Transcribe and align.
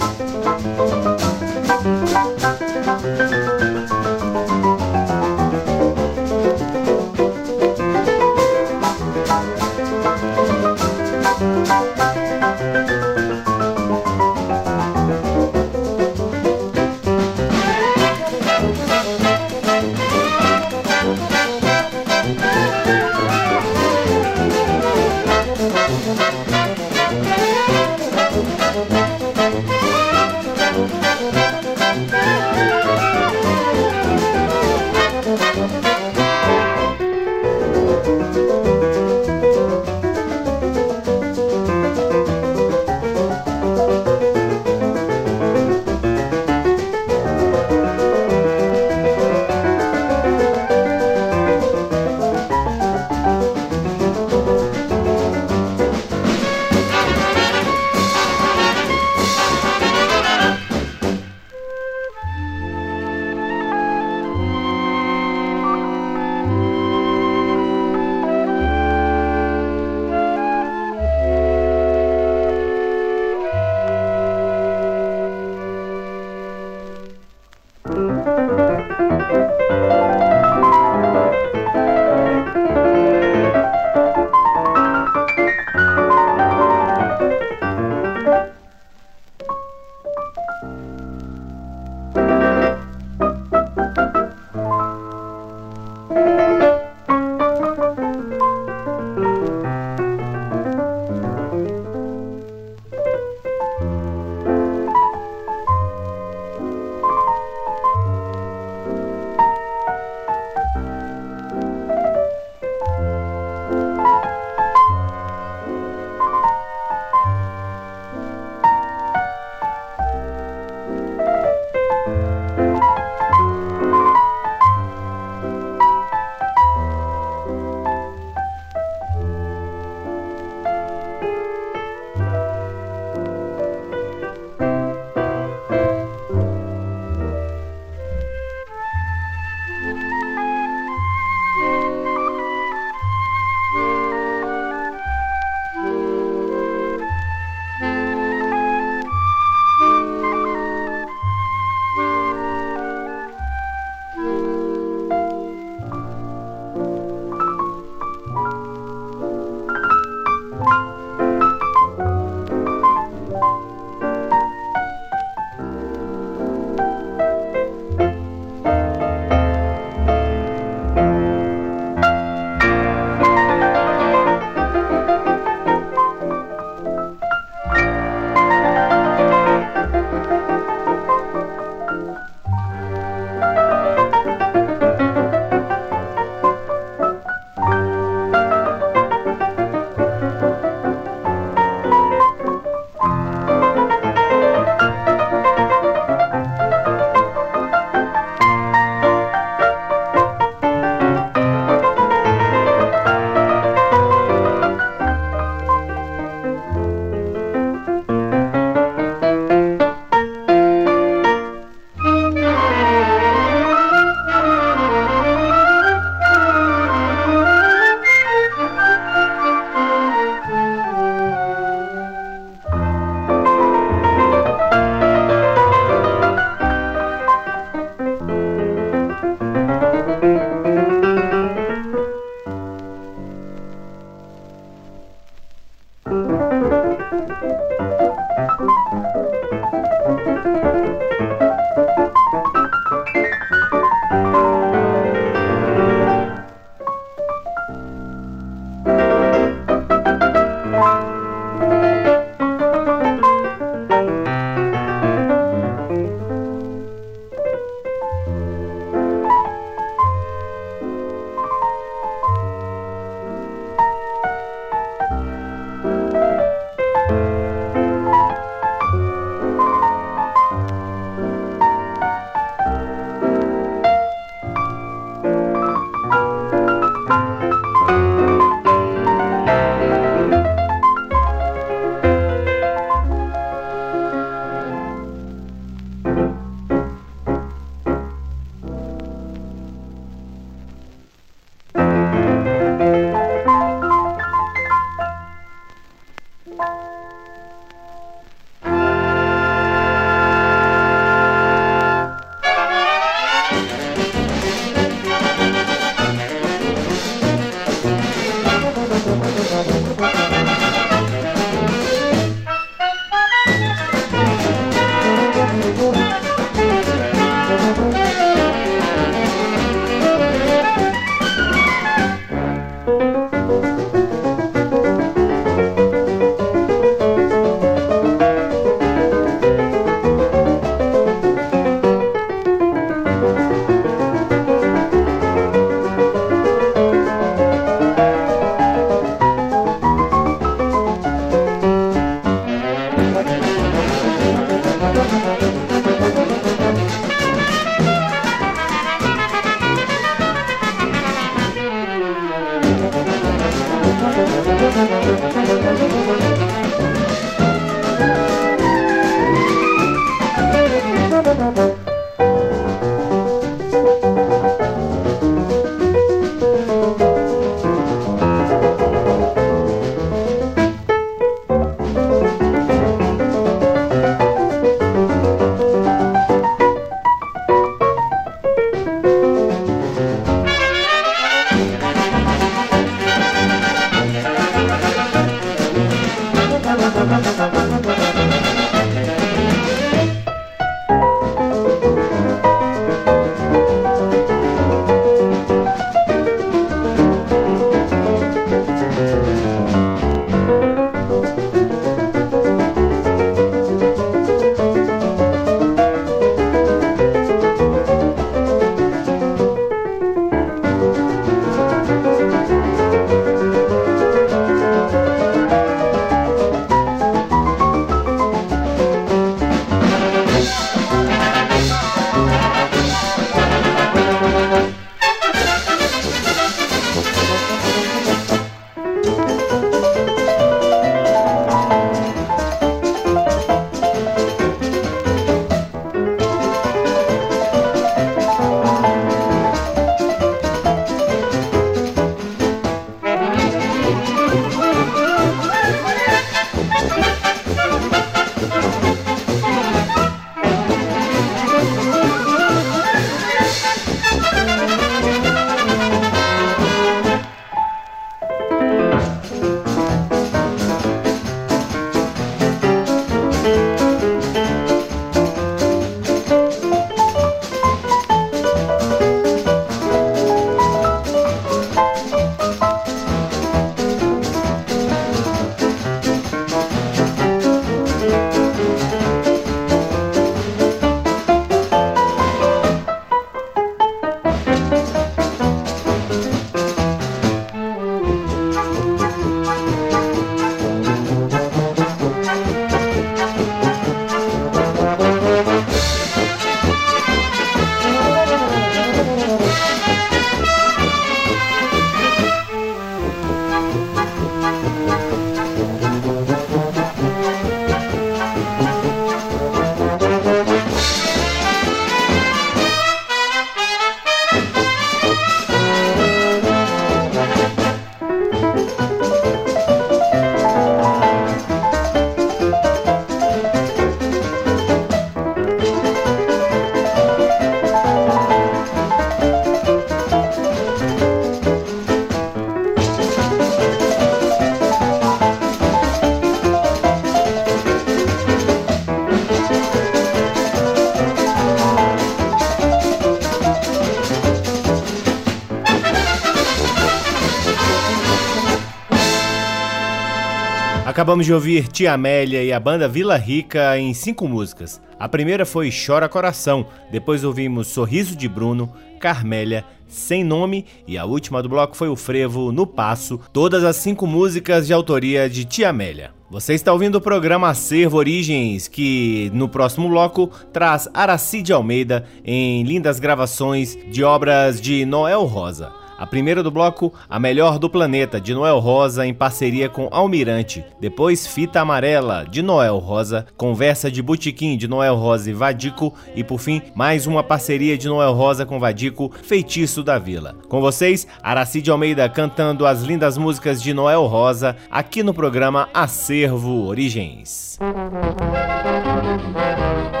Acabamos 551.11 551.25
de 551.25 551.33
ouvir 551.33 551.67
Tia 551.67 551.91
Amélia 551.91 552.41
e 552.41 552.53
a 552.53 552.59
banda 552.59 552.87
Vila 552.87 553.17
Rica 553.17 553.77
em 553.77 553.93
cinco 553.93 554.29
músicas. 554.29 554.81
A 554.97 555.09
primeira 555.09 555.45
foi 555.45 555.69
Chora 555.69 556.07
Coração, 556.07 556.65
depois 556.89 557.25
ouvimos 557.25 557.67
Sorriso 557.67 558.15
de 558.15 558.29
Bruno, 558.29 558.71
Carmélia, 558.97 559.65
Sem 559.89 560.23
Nome 560.23 560.65
e 560.87 560.97
a 560.97 561.03
última 561.03 561.43
do 561.43 561.49
bloco 561.49 561.75
foi 561.75 561.89
o 561.89 561.97
Frevo 561.97 562.53
No 562.53 562.65
Passo, 562.65 563.19
todas 563.33 563.65
as 563.65 563.75
cinco 563.75 564.07
músicas 564.07 564.65
de 564.65 564.71
autoria 564.71 565.29
de 565.29 565.43
Tia 565.43 565.71
Amélia. 565.71 566.11
Você 566.29 566.53
está 566.53 566.71
ouvindo 566.71 566.95
o 566.95 567.01
programa 567.01 567.49
Acervo 567.49 567.97
Origens, 567.97 568.69
que 568.69 569.29
no 569.33 569.49
próximo 569.49 569.89
bloco 569.89 570.31
traz 570.53 570.87
Aracide 570.93 571.51
Almeida 571.51 572.05
em 572.23 572.63
lindas 572.63 573.01
gravações 573.01 573.77
de 573.91 574.01
obras 574.01 574.61
de 574.61 574.85
Noel 574.85 575.25
Rosa. 575.25 575.80
A 576.01 576.07
primeira 576.07 576.41
do 576.41 576.49
bloco, 576.49 576.91
A 577.07 577.19
Melhor 577.19 577.59
do 577.59 577.69
Planeta, 577.69 578.19
de 578.19 578.33
Noel 578.33 578.57
Rosa, 578.57 579.05
em 579.05 579.13
parceria 579.13 579.69
com 579.69 579.87
Almirante. 579.91 580.65
Depois, 580.79 581.27
Fita 581.27 581.61
Amarela, 581.61 582.25
de 582.27 582.41
Noel 582.41 582.79
Rosa. 582.79 583.27
Conversa 583.37 583.91
de 583.91 584.01
Butiquim, 584.01 584.57
de 584.57 584.67
Noel 584.67 584.95
Rosa 584.95 585.29
e 585.29 585.33
Vadico. 585.33 585.93
E 586.15 586.23
por 586.23 586.39
fim, 586.39 586.59
mais 586.73 587.05
uma 587.05 587.21
parceria 587.21 587.77
de 587.77 587.87
Noel 587.87 588.13
Rosa 588.13 588.47
com 588.47 588.59
Vadico, 588.59 589.11
Feitiço 589.21 589.83
da 589.83 589.99
Vila. 589.99 590.35
Com 590.49 590.59
vocês, 590.59 591.05
Aracide 591.21 591.69
Almeida 591.69 592.09
cantando 592.09 592.65
as 592.65 592.81
lindas 592.81 593.15
músicas 593.15 593.61
de 593.61 593.71
Noel 593.71 594.07
Rosa, 594.07 594.57
aqui 594.71 595.03
no 595.03 595.13
programa 595.13 595.69
Acervo 595.71 596.65
Origens. 596.65 597.59
que 597.59 600.00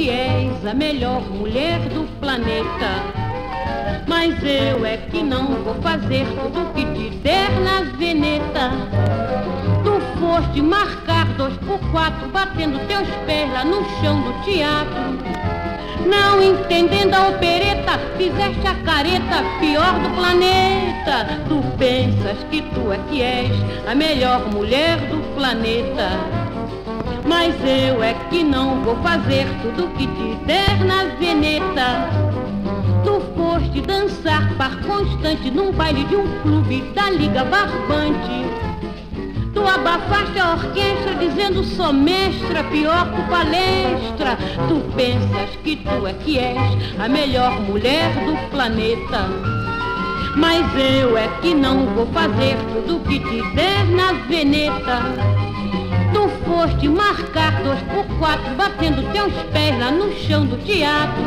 que 0.00 0.08
és 0.08 0.66
a 0.66 0.72
melhor 0.72 1.20
mulher 1.30 1.78
do 1.90 2.08
planeta. 2.20 2.90
Mas 4.06 4.32
eu 4.42 4.86
é 4.86 4.96
que 4.96 5.22
não 5.22 5.62
vou 5.62 5.74
fazer 5.82 6.24
tudo 6.24 6.72
que 6.72 6.86
te 6.94 7.10
der 7.18 7.50
na 7.60 7.82
veneta. 7.98 8.70
Tu 9.84 10.00
foste 10.18 10.62
marcar 10.62 11.26
dois 11.36 11.54
por 11.58 11.78
quatro, 11.90 12.30
batendo 12.30 12.78
teus 12.88 13.06
pés 13.26 13.52
lá 13.52 13.62
no 13.62 13.84
chão 14.00 14.22
do 14.22 14.42
teatro. 14.42 15.18
Não 16.06 16.42
entendendo 16.42 17.14
a 17.14 17.28
opereta, 17.28 17.98
fizeste 18.16 18.66
a 18.66 18.74
careta 18.76 19.44
pior 19.60 20.00
do 20.00 20.08
planeta. 20.16 21.42
Tu 21.46 21.62
pensas 21.76 22.38
que 22.50 22.62
tu 22.72 22.90
é 22.90 22.98
que 23.10 23.20
és 23.20 23.52
a 23.86 23.94
melhor 23.94 24.50
mulher 24.50 24.96
do 25.10 25.18
planeta. 25.34 26.49
Mas 27.30 27.54
eu 27.60 28.02
é 28.02 28.12
que 28.28 28.42
não 28.42 28.82
vou 28.82 28.96
fazer 29.04 29.46
tudo 29.62 29.86
que 29.96 30.04
te 30.04 30.34
der 30.46 30.84
na 30.84 31.04
veneta. 31.14 32.10
Tu 33.04 33.20
foste 33.36 33.80
dançar 33.82 34.52
par 34.58 34.76
constante 34.80 35.48
num 35.48 35.70
baile 35.70 36.02
de 36.06 36.16
um 36.16 36.26
clube 36.42 36.80
da 36.92 37.08
Liga 37.08 37.44
Barbante. 37.44 38.44
Tu 39.54 39.60
abafaste 39.60 40.40
a 40.40 40.54
orquestra 40.54 41.14
dizendo 41.20 41.62
sou 41.62 41.92
mestra, 41.92 42.64
pior 42.64 43.08
que 43.12 43.22
palestra. 43.30 44.36
Tu 44.66 44.80
pensas 44.96 45.56
que 45.62 45.76
tu 45.76 46.08
é 46.08 46.12
que 46.14 46.36
és 46.36 46.58
a 46.98 47.08
melhor 47.08 47.60
mulher 47.60 48.12
do 48.26 48.50
planeta. 48.50 49.28
Mas 50.34 50.66
eu 50.74 51.16
é 51.16 51.28
que 51.40 51.54
não 51.54 51.86
vou 51.94 52.06
fazer 52.06 52.56
tudo 52.72 52.98
que 53.08 53.20
te 53.20 53.54
der 53.54 53.84
na 53.86 54.14
veneta. 54.26 55.49
Tu 56.12 56.28
foste 56.44 56.88
marcar 56.88 57.62
dois 57.62 57.80
por 57.82 58.04
quatro, 58.18 58.54
batendo 58.56 59.02
teus 59.12 59.32
pés 59.52 59.78
lá 59.78 59.90
no 59.90 60.12
chão 60.12 60.44
do 60.46 60.56
teatro. 60.58 61.22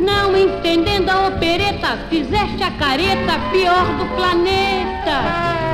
Não 0.00 0.36
entendendo 0.36 1.10
a 1.10 1.28
opereta, 1.28 1.98
fizeste 2.08 2.62
a 2.62 2.70
careta 2.70 3.38
pior 3.50 3.84
do 3.98 4.06
planeta. 4.16 5.70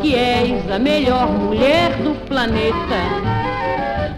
Que 0.00 0.14
és 0.14 0.70
a 0.70 0.78
melhor 0.78 1.28
mulher 1.28 1.90
do 2.02 2.14
planeta. 2.26 3.00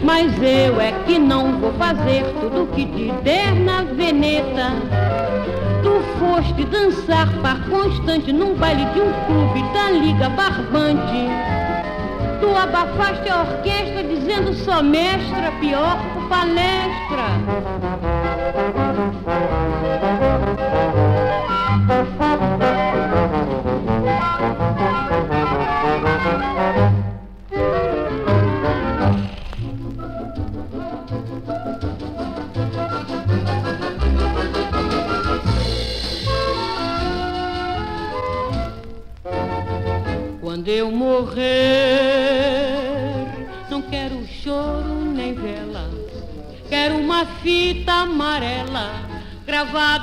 Mas 0.01 0.31
eu 0.41 0.79
é 0.79 0.91
que 1.05 1.19
não 1.19 1.59
vou 1.59 1.73
fazer 1.73 2.23
tudo 2.39 2.69
que 2.73 2.85
te 2.85 3.11
der 3.23 3.53
na 3.53 3.83
veneta. 3.83 4.71
Tu 5.81 6.01
foste 6.19 6.63
dançar 6.65 7.29
par 7.41 7.59
constante 7.69 8.31
num 8.31 8.55
baile 8.55 8.85
de 8.93 9.01
um 9.01 9.11
clube 9.25 9.63
da 9.73 9.91
Liga 9.91 10.29
Barbante. 10.29 11.27
Tu 12.39 12.55
abafaste 12.55 13.29
a 13.29 13.41
orquestra 13.41 14.03
dizendo 14.03 14.53
só 14.53 14.81
mestra, 14.81 15.51
pior 15.59 15.97
palestra. 16.29 16.93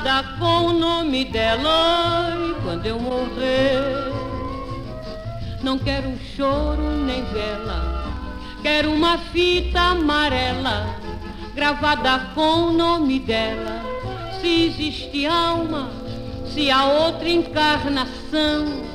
Gravada 0.00 0.22
com 0.38 0.66
o 0.66 0.72
nome 0.72 1.24
dela. 1.26 2.34
E 2.48 2.62
quando 2.62 2.86
eu 2.86 2.98
morrer, 2.98 4.12
não 5.62 5.78
quero 5.78 6.12
choro 6.36 6.82
nem 7.04 7.22
vela, 7.26 8.04
quero 8.62 8.92
uma 8.92 9.18
fita 9.18 9.80
amarela 9.80 10.96
gravada 11.54 12.30
com 12.34 12.68
o 12.68 12.72
nome 12.72 13.18
dela. 13.20 13.82
Se 14.40 14.66
existe 14.66 15.26
alma, 15.26 15.90
se 16.46 16.70
há 16.70 16.86
outra 16.86 17.28
encarnação 17.28 18.90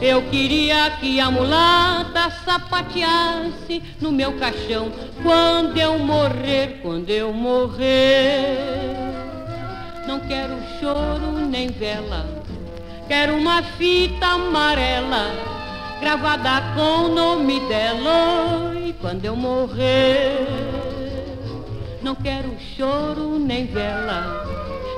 eu 0.00 0.22
queria 0.28 0.90
que 1.00 1.18
a 1.18 1.30
mulata 1.30 2.30
sapateasse 2.44 3.82
no 4.00 4.12
meu 4.12 4.32
caixão 4.34 4.92
quando 5.22 5.78
eu 5.78 5.98
morrer, 5.98 6.80
quando 6.82 7.10
eu 7.10 7.32
morrer. 7.32 8.73
Quero 10.26 10.56
choro 10.80 11.32
nem 11.46 11.68
vela, 11.68 12.24
quero 13.06 13.36
uma 13.36 13.62
fita 13.62 14.26
amarela 14.26 15.30
gravada 16.00 16.62
com 16.74 17.04
o 17.04 17.14
nome 17.14 17.60
dela. 17.68 18.72
E 18.74 18.94
quando 18.94 19.24
eu 19.26 19.36
morrer, 19.36 20.46
não 22.02 22.14
quero 22.14 22.56
choro 22.76 23.38
nem 23.38 23.66
vela, 23.66 24.46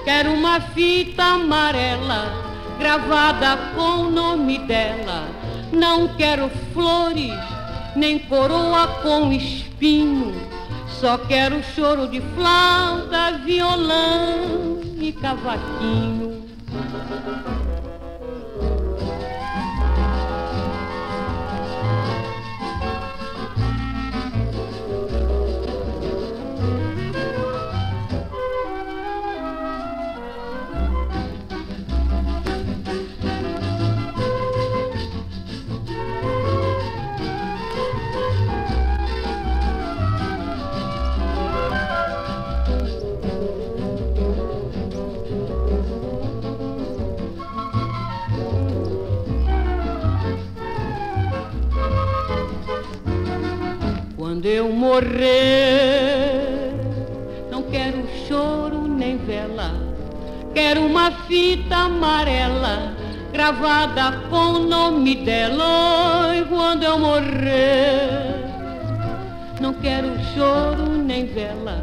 quero 0.05 0.33
uma 0.33 0.61
fita 0.61 1.25
amarela 1.25 2.33
gravada 2.79 3.57
com 3.75 4.07
o 4.07 4.11
nome 4.11 4.59
dela. 4.61 5.29
Não 5.73 6.09
quero 6.17 6.49
flores, 6.73 7.35
nem 7.97 8.19
coroa 8.19 8.87
com 9.03 9.33
espinho. 9.33 10.46
Só 11.01 11.19
quero 11.19 11.63
choro 11.63 12.09
de 12.09 12.23
flauta, 12.35 13.39
violão 13.45 14.81
e 14.99 15.13
cavaquinho. 15.13 16.36
Morrer. 54.97 56.73
Não 57.51 57.63
quero 57.65 58.05
choro 58.27 58.89
nem 58.89 59.19
vela, 59.19 59.75
quero 60.55 60.87
uma 60.87 61.11
fita 61.11 61.77
amarela 61.77 62.95
gravada 63.33 64.21
com 64.31 64.53
o 64.53 64.59
nome 64.61 65.17
dela. 65.17 66.35
E 66.35 66.45
quando 66.47 66.85
eu 66.85 66.99
morrer, 66.99 68.45
não 69.61 69.75
quero 69.75 70.09
choro 70.35 70.87
nem 71.05 71.27
vela, 71.27 71.83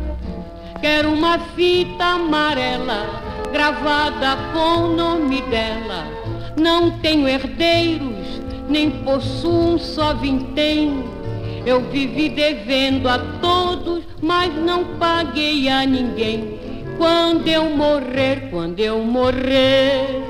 quero 0.82 1.14
uma 1.14 1.38
fita 1.56 2.04
amarela 2.04 3.06
gravada 3.52 4.38
com 4.54 4.86
o 4.86 4.96
nome 4.96 5.42
dela. 5.44 6.06
Não 6.60 6.92
tenho 7.00 7.28
herdeiros, 7.28 8.42
nem 8.68 8.90
possuo 8.90 9.76
um 9.76 9.80
só 9.80 10.16
vintém. 10.16 11.03
Eu 11.66 11.82
vivi 11.90 12.28
devendo 12.30 13.08
a 13.08 13.18
todos, 13.40 14.04
mas 14.22 14.54
não 14.54 14.84
paguei 14.98 15.70
a 15.70 15.86
ninguém. 15.86 16.60
Quando 16.98 17.48
eu 17.48 17.70
morrer, 17.70 18.50
quando 18.52 18.80
eu 18.80 19.00
morrer, 19.04 20.22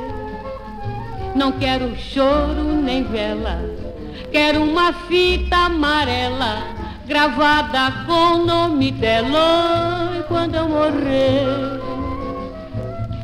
não 1.35 1.51
quero 1.53 1.95
choro 1.95 2.63
nem 2.83 3.03
vela, 3.03 3.59
quero 4.31 4.61
uma 4.61 4.93
fita 4.93 5.57
amarela 5.57 6.63
gravada 7.07 8.05
com 8.05 8.35
o 8.35 8.45
nome 8.45 8.91
dela. 8.91 10.13
E 10.19 10.23
quando 10.23 10.55
eu 10.55 10.69
morrer, 10.69 11.81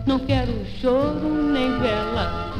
não 0.07 0.17
quero 0.17 0.65
choro 0.81 1.29
nem 1.53 1.79
vela, 1.79 2.53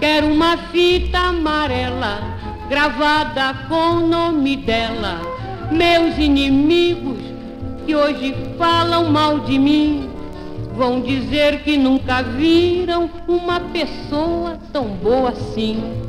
quero 0.00 0.26
uma 0.26 0.56
fita 0.56 1.18
amarela 1.18 2.37
gravada 2.68 3.54
com 3.66 3.96
o 3.96 4.06
nome 4.06 4.56
dela. 4.56 5.20
Meus 5.72 6.18
inimigos 6.18 7.18
que 7.86 7.96
hoje 7.96 8.34
falam 8.58 9.10
mal 9.10 9.40
de 9.40 9.58
mim 9.58 10.10
vão 10.74 11.00
dizer 11.00 11.62
que 11.62 11.76
nunca 11.76 12.22
viram 12.22 13.10
uma 13.26 13.58
pessoa 13.58 14.58
tão 14.72 14.88
boa 14.88 15.30
assim. 15.30 16.07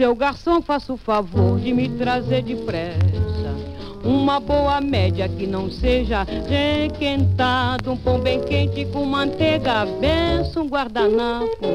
Seu 0.00 0.16
garçom, 0.16 0.62
faça 0.62 0.94
o 0.94 0.96
favor 0.96 1.60
de 1.60 1.74
me 1.74 1.86
trazer 1.86 2.42
depressa 2.42 2.96
uma 4.02 4.40
boa 4.40 4.80
média 4.80 5.28
que 5.28 5.46
não 5.46 5.70
seja 5.70 6.22
requentado, 6.22 7.92
um 7.92 7.98
pão 7.98 8.18
bem 8.18 8.40
quente 8.40 8.86
com 8.86 9.04
manteiga, 9.04 9.84
benção, 10.00 10.62
um 10.62 10.68
guardanapo, 10.68 11.66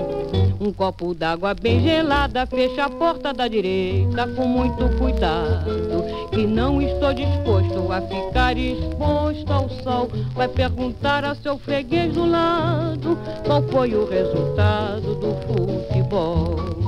um 0.59 0.73
copo 0.73 1.13
d'água 1.13 1.53
bem 1.53 1.83
gelada, 1.83 2.47
fecha 2.47 2.85
a 2.85 2.89
porta 2.89 3.31
da 3.31 3.47
direita 3.47 4.27
com 4.29 4.47
muito 4.47 4.89
cuidado, 4.97 6.03
que 6.31 6.47
não 6.47 6.81
estou 6.81 7.13
disposto 7.13 7.91
a 7.91 8.01
ficar 8.01 8.57
exposto 8.57 9.53
ao 9.53 9.69
sol. 9.83 10.09
Vai 10.33 10.47
perguntar 10.47 11.23
a 11.23 11.35
seu 11.35 11.59
freguês 11.59 12.11
do 12.11 12.25
lado 12.25 13.19
qual 13.45 13.61
foi 13.69 13.93
o 13.93 14.09
resultado 14.09 15.13
do 15.13 15.35
futebol. 15.45 16.84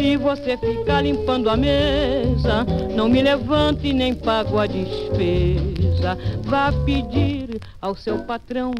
Se 0.00 0.16
você 0.16 0.56
ficar 0.56 1.02
limpando 1.02 1.50
a 1.50 1.58
mesa, 1.58 2.64
não 2.96 3.06
me 3.06 3.20
levante 3.20 3.92
nem 3.92 4.14
pago 4.14 4.56
a 4.56 4.66
despesa. 4.66 6.16
Vá 6.42 6.72
pedir 6.86 7.60
ao 7.82 7.94
seu 7.94 8.20
patrão 8.20 8.72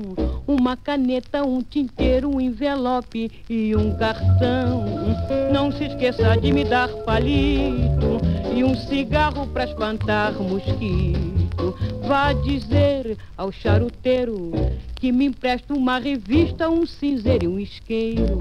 uma 0.46 0.78
caneta, 0.78 1.44
um 1.44 1.60
tinteiro, 1.60 2.34
um 2.34 2.40
envelope 2.40 3.30
e 3.50 3.76
um 3.76 3.94
cartão. 3.98 4.86
Não 5.52 5.70
se 5.70 5.84
esqueça 5.84 6.38
de 6.38 6.54
me 6.54 6.64
dar 6.64 6.88
palito 7.04 8.18
e 8.56 8.64
um 8.64 8.74
cigarro 8.74 9.46
para 9.48 9.64
espantar 9.64 10.32
mosquito. 10.32 11.76
Vá 12.08 12.32
dizer 12.32 13.18
ao 13.36 13.52
charuteiro 13.52 14.52
que 14.94 15.12
me 15.12 15.26
empresta 15.26 15.74
uma 15.74 15.98
revista, 15.98 16.70
um 16.70 16.86
cinzeiro 16.86 17.44
e 17.44 17.48
um 17.48 17.58
isqueiro. 17.58 18.38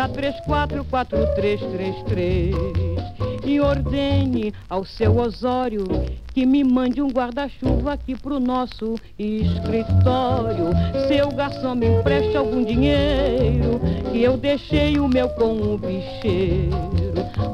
Para 0.00 0.08
344333 0.08 2.54
e 3.44 3.60
ordene 3.60 4.54
ao 4.68 4.84
seu 4.84 5.16
Osório 5.18 5.84
que 6.32 6.44
me 6.46 6.64
mande 6.64 7.02
um 7.02 7.08
guarda-chuva 7.08 7.92
aqui 7.94 8.14
pro 8.16 8.38
nosso 8.40 8.94
escritório. 9.18 10.70
Seu 11.08 11.28
garçom 11.32 11.74
me 11.74 11.88
empreste 11.88 12.36
algum 12.36 12.64
dinheiro, 12.64 13.80
que 14.10 14.22
eu 14.22 14.38
deixei 14.38 14.98
o 14.98 15.06
meu 15.08 15.28
com 15.30 15.52
o 15.52 15.76
bicheiro. 15.76 16.70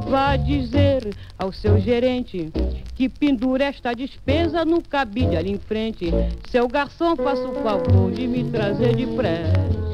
Vá 0.09 0.37
dizer 0.37 1.17
ao 1.39 1.53
seu 1.53 1.81
gerente 1.81 2.53
que 2.95 3.09
pendura 3.09 3.65
esta 3.65 3.93
despesa 3.93 4.65
no 4.65 4.81
cabide 4.83 5.37
ali 5.37 5.51
em 5.51 5.59
frente. 5.59 6.13
Seu 6.51 6.69
garçom, 6.69 7.17
faça 7.17 7.49
o 7.49 7.55
favor 7.63 8.13
de 8.13 8.29
me 8.29 8.45
trazer 8.45 8.95
depressa. 8.95 9.86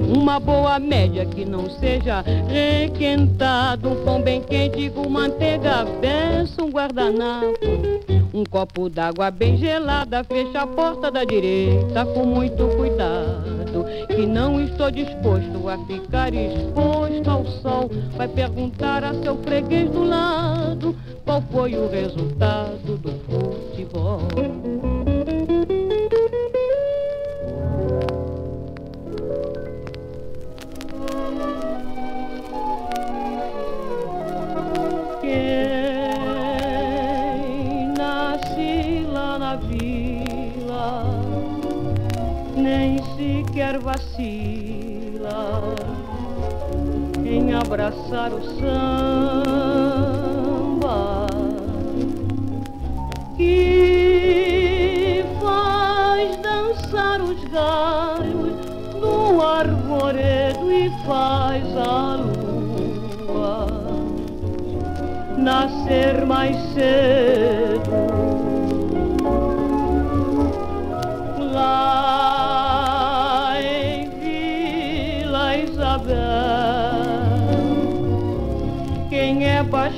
Uma 0.00 0.40
boa 0.40 0.78
média 0.78 1.24
que 1.26 1.44
não 1.44 1.68
seja 1.70 2.24
requentado, 2.48 3.90
um 3.90 4.04
pão 4.04 4.22
bem 4.22 4.42
quente 4.42 4.90
com 4.90 5.08
manteiga, 5.08 5.84
benção, 6.00 6.66
um 6.66 6.70
guardanapo. 6.70 7.54
Um 8.32 8.44
copo 8.44 8.88
d'água 8.88 9.30
bem 9.30 9.56
gelada, 9.56 10.24
fecha 10.24 10.62
a 10.62 10.66
porta 10.66 11.10
da 11.10 11.24
direita 11.24 12.06
com 12.06 12.24
muito 12.24 12.66
cuidado. 12.76 13.84
Que 14.08 14.26
não 14.26 14.60
estou 14.60 14.90
disposto 14.90 15.68
a 15.68 15.78
ficar 15.86 16.32
exposto 16.34 17.28
ao 17.28 17.46
sol. 17.46 17.90
Vai 18.16 18.28
perguntar 18.28 19.04
a 19.04 19.14
seu 19.14 19.36
freguês 19.42 19.90
do 19.90 20.04
lado 20.04 20.96
qual 21.24 21.42
foi 21.52 21.76
o 21.76 21.88
resultado 21.88 22.96
do 22.98 23.12
futebol. 23.26 25.09
Sequer 43.16 43.78
vacila 43.78 45.62
em 47.24 47.54
abraçar 47.54 48.32
o 48.32 48.42
samba 48.60 49.80
que 53.36 55.24
faz 55.40 56.36
dançar 56.42 57.20
os 57.22 57.42
galhos 57.44 58.56
do 59.00 59.40
arvoredo 59.42 60.70
e 60.70 60.90
faz 61.06 61.64
a 61.76 62.16
lua 62.16 63.66
nascer 65.38 66.26
mais 66.26 66.56
cedo. 66.74 68.19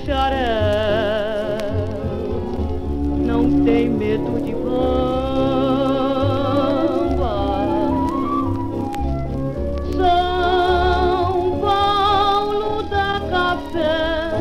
xarel 0.04 1.62
não 3.24 3.64
tem 3.64 3.88
medo 3.88 4.40
de 4.44 4.52
bomba. 4.52 4.72
São 9.92 11.58
Paulo 11.60 12.82
da 12.84 13.20
café, 13.30 14.40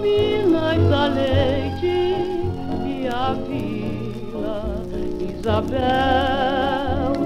Minas 0.00 0.88
da 0.88 1.06
leite 1.06 2.16
e 2.86 3.08
a 3.12 3.34
Vila 3.48 4.82
Isabel 5.20 5.80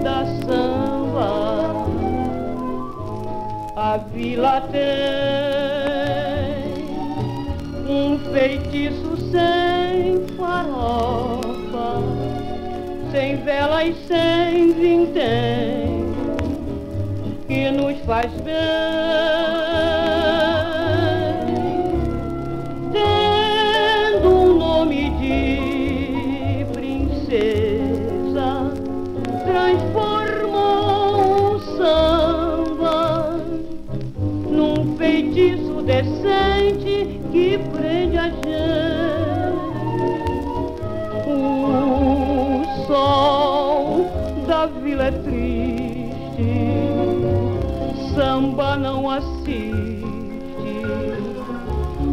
da 0.03 0.25
samba. 0.47 1.31
A 3.77 3.99
Vila 3.99 4.63
tem 4.73 5.56
feitiço 8.47 9.17
sem 9.33 10.25
farofa, 10.37 12.01
sem 13.11 13.37
vela 13.43 13.85
e 13.85 13.93
sem 14.07 14.73
vintém, 14.73 16.15
que 17.49 17.71
nos 17.73 17.99
faz 18.05 18.31
bem. 18.43 19.56
Não 48.79 49.11
assiste, 49.11 50.03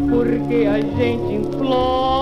porque 0.10 0.66
a 0.66 0.80
gente 0.80 1.34
implora. 1.34 2.13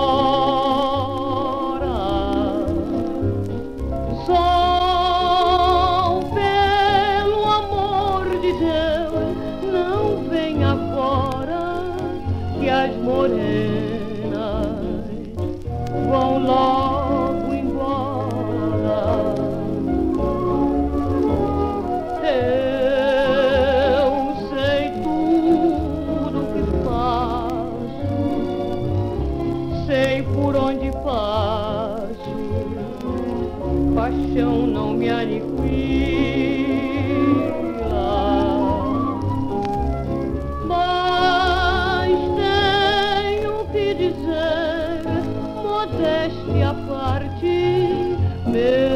modéstia 45.86 46.70
à 46.70 46.74
parte, 46.74 48.16
meu 48.46 48.91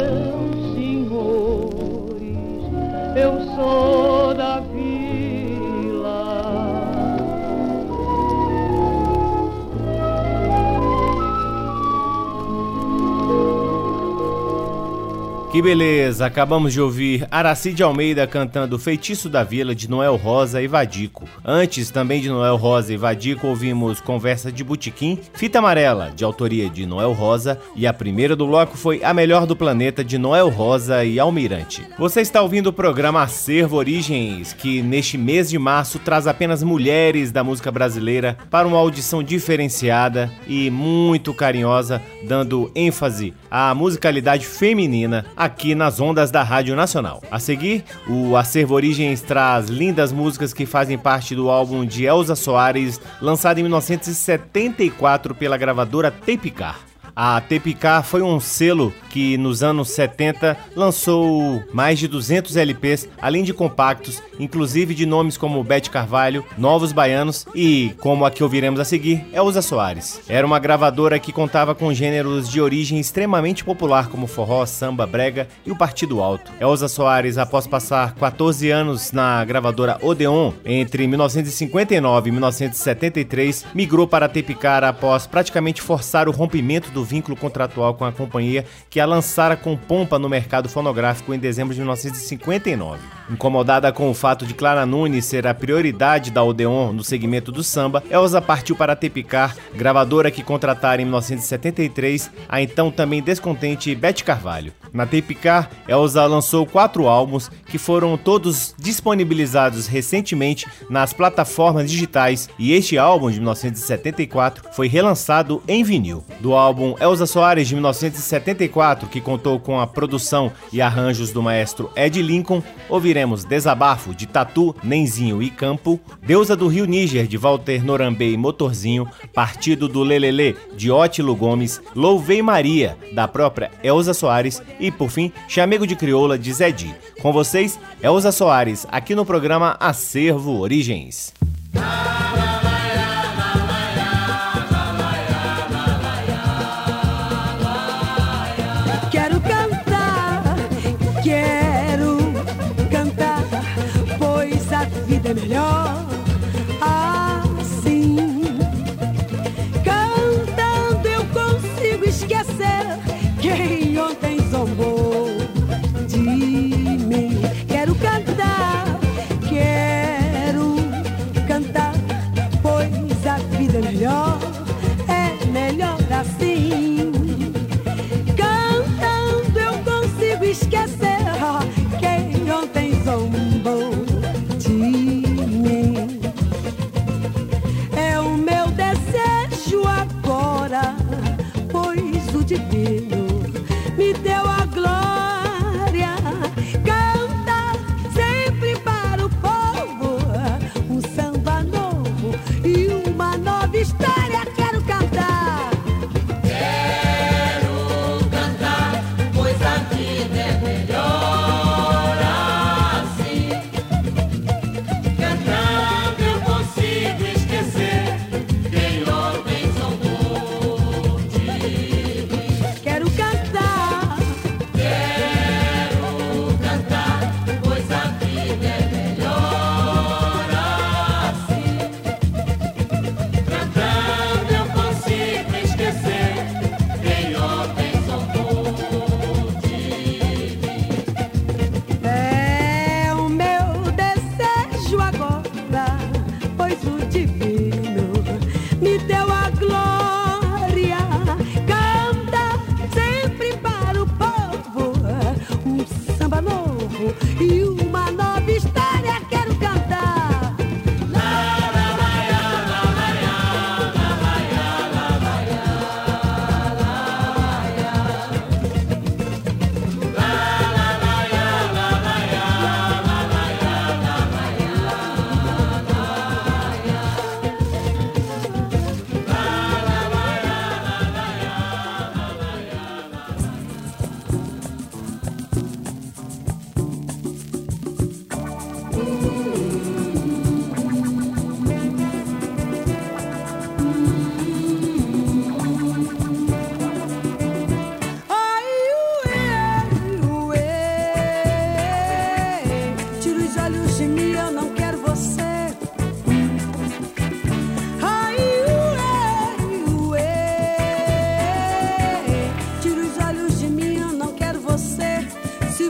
Que 15.57 15.63
beleza! 15.63 16.27
Acabamos 16.27 16.75
de 16.75 16.83
ouvir 16.83 17.27
Aracide 17.31 17.83
Almeida 17.83 18.27
cantando 18.27 18.79
Feitiço 18.79 19.27
da 19.31 19.43
Vila 19.43 19.75
de 19.75 19.89
Noel 19.89 20.15
Rosa 20.15 20.61
e 20.61 20.67
Vadico. 20.67 21.27
Antes, 21.43 21.91
também 21.91 22.21
de 22.21 22.29
Noel 22.29 22.57
Rosa 22.57 22.93
e 22.93 22.97
Vadico, 22.99 23.47
ouvimos 23.47 23.99
Conversa 23.99 24.53
de 24.53 24.63
Butiquim, 24.63 25.19
Fita 25.33 25.61
Amarela, 25.61 26.13
de 26.15 26.25
autoria 26.25 26.69
de 26.69 26.85
Noel 26.85 27.15
Rosa, 27.15 27.59
e 27.75 27.87
a 27.87 27.95
primeira 27.95 28.37
do 28.37 28.47
bloco 28.47 28.77
foi 28.77 29.03
A 29.03 29.15
Melhor 29.15 29.47
do 29.47 29.57
Planeta 29.57 30.05
de 30.05 30.19
Noel 30.19 30.51
Rosa 30.51 31.03
e 31.07 31.19
Almirante. 31.19 31.83
Você 31.99 32.21
está 32.21 32.43
ouvindo 32.43 32.67
o 32.67 32.73
programa 32.73 33.23
Acervo 33.23 33.79
Origens, 33.79 34.53
que 34.53 34.83
neste 34.83 35.17
mês 35.17 35.49
de 35.49 35.59
março 35.59 35.99
traz 35.99 36.27
apenas 36.27 36.63
mulheres 36.63 37.33
da 37.33 37.43
música 37.43 37.73
brasileira 37.73 38.37
para 38.51 38.69
uma 38.69 38.77
audição 38.77 39.23
diferenciada 39.23 40.31
e 40.47 40.69
muito 40.69 41.33
carinhosa, 41.33 42.03
dando 42.29 42.71
ênfase 42.75 43.33
à 43.51 43.75
musicalidade 43.75 44.45
feminina 44.45 45.25
aqui 45.47 45.75
nas 45.75 45.99
ondas 46.01 46.31
da 46.31 46.43
Rádio 46.43 46.77
Nacional. 46.77 47.23
A 47.31 47.39
seguir, 47.39 47.85
o 48.09 48.37
Acervo 48.37 48.75
Origens 48.75 49.23
traz 49.23 49.69
lindas 49.69 50.13
músicas 50.13 50.53
que 50.53 50.67
fazem 50.67 50.99
parte 50.99 51.35
do 51.35 51.49
álbum 51.49 51.85
de 51.85 52.05
Elza 52.05 52.37
Soares, 52.37 53.01
lançado 53.21 53.59
em 53.59 53.63
1974 53.63 55.35
pela 55.35 55.57
gravadora 55.57 56.11
Tapecar. 56.11 56.86
A 57.19 57.41
Tepicar 57.41 58.05
foi 58.05 58.21
um 58.21 58.39
selo 58.39 58.93
que 59.09 59.39
nos 59.39 59.63
anos 59.63 59.89
70 59.89 60.55
lançou 60.77 61.65
mais 61.73 61.99
de 61.99 62.07
200 62.07 62.55
LPs, 62.55 63.09
além 63.19 63.43
de 63.43 63.55
compactos, 63.55 64.23
inclusive 64.39 64.95
de 64.95 65.07
nomes 65.07 65.39
como 65.39 65.65
Bete 65.65 65.89
Carvalho, 65.89 66.45
Novos 66.59 66.93
Baianos 66.93 67.47
e, 67.55 67.95
como 68.01 68.27
a 68.27 68.31
que 68.31 68.43
ouviremos 68.43 68.79
a 68.79 68.85
seguir, 68.85 69.25
Elza 69.33 69.63
Soares. 69.63 70.21
Era 70.29 70.47
uma 70.47 70.59
gravadora 70.59 71.19
que 71.19 71.33
contava 71.33 71.75
com 71.75 71.95
gêneros 71.95 72.51
de 72.51 72.61
origem 72.61 73.01
extremamente 73.01 73.65
popular 73.65 74.09
como 74.09 74.27
forró, 74.27 74.67
samba, 74.67 75.07
brega 75.07 75.49
e 75.65 75.71
o 75.71 75.77
partido 75.77 76.21
alto. 76.21 76.53
Elza 76.61 76.87
Soares, 76.87 77.39
após 77.39 77.67
passar 77.67 78.15
14 78.17 78.71
anos 78.71 79.13
na 79.13 79.43
gravadora 79.43 79.97
Odeon 80.03 80.53
entre 80.67 81.07
1959 81.07 82.29
e 82.29 82.33
1973, 82.33 83.65
migrou 83.75 84.07
para 84.07 84.27
a 84.27 84.29
Tepicar 84.29 84.85
após 84.85 85.27
praticamente 85.27 85.81
forçar 85.81 86.29
o 86.29 86.33
rompimento 86.33 86.91
do 86.91 87.06
vínculo 87.07 87.37
contratual 87.37 87.95
com 87.95 88.05
a 88.05 88.13
companhia 88.13 88.67
que 88.91 89.01
a 89.01 89.07
lançara 89.07 89.57
com 89.57 89.77
pompa 89.77 90.19
no 90.19 90.29
mercado 90.29 90.69
fonográfico 90.69 91.33
em 91.33 91.39
dezembro 91.39 91.73
de 91.73 91.81
1959. 91.81 93.01
Incomodada 93.31 93.91
com 93.93 94.11
o 94.11 94.15
fato 94.15 94.45
de 94.45 94.53
Clara 94.53 94.85
Nunes 94.85 95.25
ser 95.25 95.47
a 95.47 95.55
prioridade 95.55 96.31
da 96.31 96.43
Odeon 96.43 96.93
no 96.93 97.03
segmento 97.03 97.51
do 97.51 97.63
samba, 97.63 98.03
Elza 98.11 98.43
partiu 98.43 98.77
para 98.77 98.93
a 98.93 98.97
Tepicar, 98.97 99.57
gravadora 99.75 100.31
que 100.31 100.43
contratara 100.43 101.01
em 101.01 101.05
1973 101.05 102.31
a 102.49 102.61
então 102.61 102.91
também 102.91 103.23
descontente 103.23 103.95
Beth 103.95 104.23
Carvalho. 104.25 104.73
Na 104.93 105.07
Tepicar, 105.07 105.71
Elza 105.87 106.25
lançou 106.27 106.67
quatro 106.67 107.07
álbuns 107.07 107.51
que 107.67 107.79
foram 107.79 108.17
todos 108.17 108.75
disponibilizados 108.79 109.87
recentemente 109.87 110.67
nas 110.89 111.13
plataformas 111.13 111.91
digitais 111.91 112.49
e 112.59 112.73
este 112.73 112.97
álbum 112.97 113.31
de 113.31 113.39
1974 113.39 114.71
foi 114.73 114.89
relançado 114.89 115.63
em 115.69 115.85
vinil. 115.85 116.25
Do 116.41 116.55
álbum 116.55 116.95
Elza 117.01 117.27
Soares 117.27 117.69
de 117.69 117.75
1974, 117.75 119.09
que 119.09 119.21
contou 119.21 119.59
com 119.61 119.81
a 119.81 119.87
produção 119.87 120.53
e 120.73 120.81
arranjos 120.81 121.31
do 121.31 121.43
maestro 121.43 121.91
Ed 121.97 122.21
Lincoln, 122.23 122.63
ouviremos 122.89 123.45
Desabafo 123.45 124.15
de 124.15 124.27
Tatu, 124.27 124.75
Nenzinho 124.83 125.43
e 125.43 125.51
Campo, 125.51 126.01
Deusa 126.23 126.57
do 126.57 126.69
Rio 126.69 126.87
Níger 126.87 127.27
de 127.27 127.37
Walter 127.37 127.85
Norambê 127.85 128.31
e 128.31 128.37
Motorzinho, 128.37 129.09
Partido 129.35 129.89
do 129.89 130.03
Lelele 130.03 130.57
de 130.77 130.91
Ótilo 130.91 131.35
Gomes, 131.37 131.81
Louvei 131.95 132.43
Maria 132.43 132.97
da 133.13 133.29
própria 133.29 133.71
Elza 133.83 134.15
Soares 134.15 134.63
e 134.81 134.91
por 134.91 135.11
fim 135.11 135.33
Chamego 135.49 135.87
de 135.87 135.97
Crioula 135.97 136.39
de 136.39 136.53
Zedi. 136.53 136.95
Com 137.21 137.33
vocês, 137.33 137.79
Elza 138.03 138.33
Soares, 138.33 138.87
aqui 138.91 139.15
no 139.15 139.25
programa 139.25 139.77
Acervo 139.81 140.59
Origens. 140.59 141.33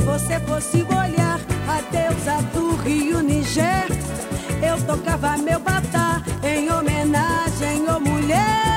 Você 0.06 0.38
fosse 0.40 0.82
olhar 0.82 1.40
a 1.68 1.80
deusa 1.90 2.40
do 2.54 2.76
Rio 2.76 3.20
Niger, 3.20 3.88
eu 4.62 4.80
tocava 4.86 5.36
meu 5.36 5.58
batá 5.58 6.22
em 6.44 6.70
homenagem 6.70 7.88
à 7.88 7.98
mulher. 7.98 8.75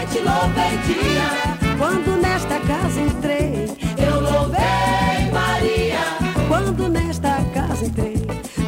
noite 0.00 0.18
louvei 0.20 0.78
dia. 0.86 1.76
Quando 1.76 2.16
nesta 2.20 2.58
casa 2.60 3.00
entrei, 3.00 3.66
eu 3.98 4.20
louvei 4.20 5.30
Maria. 5.30 6.00
Quando 6.48 6.88
nesta 6.88 7.36
casa 7.52 7.84
entrei, 7.84 8.16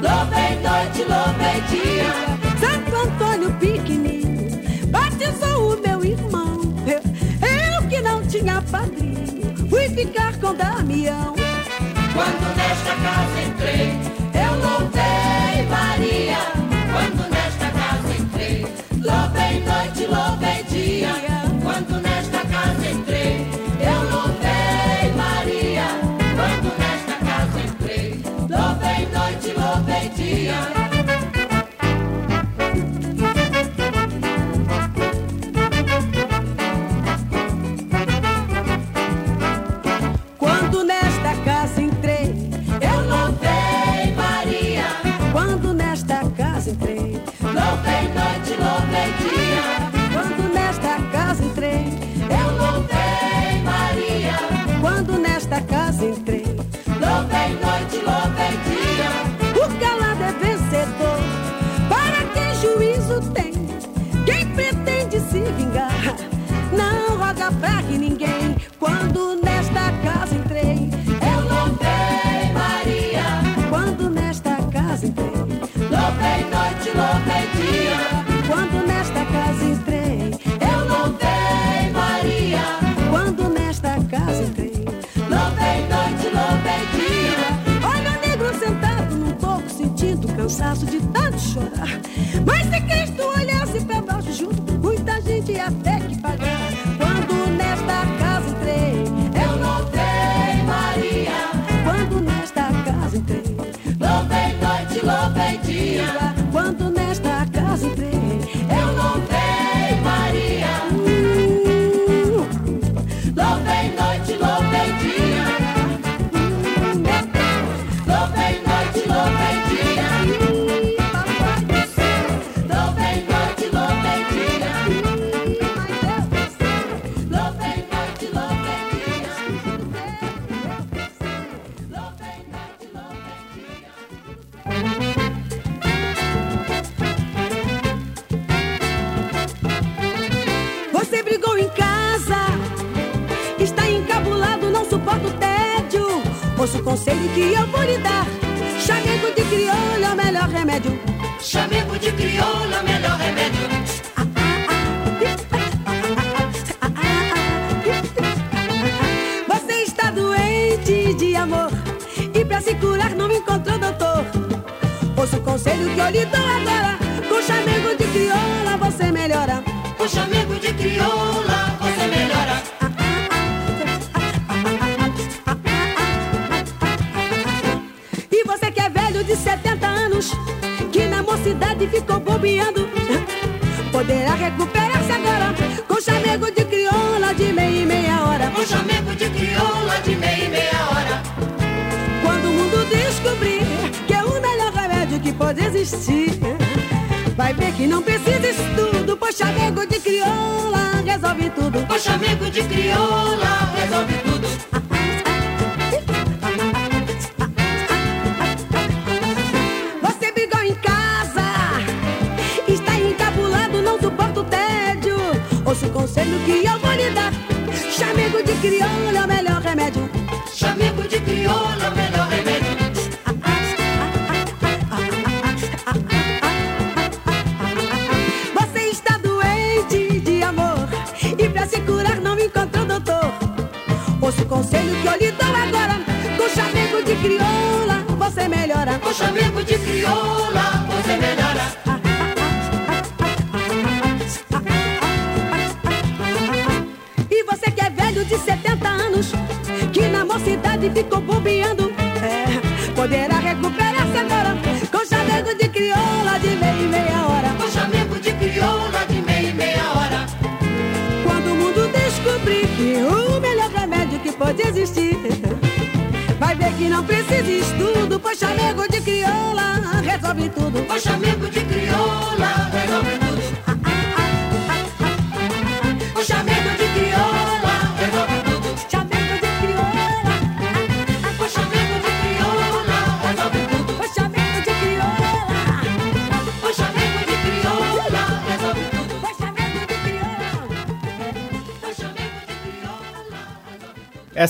louvei 0.00 0.60
noite, 0.60 1.04
louvei 1.08 1.60
dia. 1.70 2.12
Santo 2.60 2.96
Antônio 2.96 3.50
pequenino, 3.54 4.60
batizou 4.88 5.74
o 5.74 5.80
meu 5.80 6.04
irmão. 6.04 6.60
Eu, 6.86 7.00
eu 7.48 7.88
que 7.88 8.00
não 8.00 8.22
tinha 8.26 8.60
padrinho, 8.70 9.68
fui 9.70 9.88
ficar 9.88 10.38
com 10.38 10.54
Damião. 10.54 11.34
Quando 12.12 12.56
nesta 12.56 12.94
casa 12.94 13.42
entrei, 13.42 13.98
eu 14.34 14.52
louvei 14.60 15.66
Maria. 15.66 16.61
joga 67.32 67.52
praga 67.52 67.92
em 67.92 67.98
ninguém. 67.98 68.56
Quando 68.78 69.40
nesta 69.42 69.90
casa 70.04 70.34
entrei, 70.34 70.90
eu 71.22 71.44
não 71.48 71.68
dei 71.74 72.52
Maria. 72.52 73.68
Quando 73.70 74.10
nesta 74.10 74.56
casa 74.70 75.06
entrei, 75.06 75.32
louvei 75.90 76.40
noite, 76.50 76.90
louvei 76.94 77.46
dia. 77.56 77.98
Quando 78.46 78.86
nesta 78.86 79.24
casa 79.24 79.64
entrei, 79.64 80.34
eu 80.60 80.84
não 80.84 81.12
dei 81.12 81.90
Maria. 81.92 82.64
Quando 83.10 83.48
nesta 83.48 83.90
casa 84.10 84.42
entrei, 84.42 84.84
louvei 85.30 85.78
noite, 85.88 86.28
louvei 86.36 86.82
dia. 86.92 87.88
Olha 87.88 88.10
o 88.10 88.20
negro 88.26 88.58
sentado 88.58 89.14
num 89.16 89.32
toco, 89.32 89.70
sentindo 89.70 90.28
o 90.28 90.36
cansaço 90.36 90.84
de 90.86 91.00
tanto 91.00 91.40
chorar. 91.40 92.00
Mas 92.44 92.66
se 92.66 92.80
quem 92.82 93.11